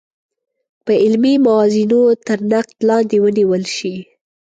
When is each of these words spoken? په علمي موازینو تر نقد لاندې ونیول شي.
په 0.85 0.91
علمي 1.03 1.35
موازینو 1.45 2.01
تر 2.27 2.39
نقد 2.51 2.77
لاندې 2.89 3.17
ونیول 3.23 3.63
شي. 3.75 3.95